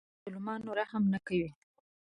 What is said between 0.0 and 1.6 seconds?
په مظلومانو رحم نه کوي